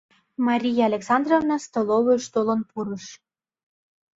Мария 0.47 0.83
Александровна 0.89 1.55
столовыйыш 1.65 2.25
толын 2.33 2.61
пурыш. 2.69 3.05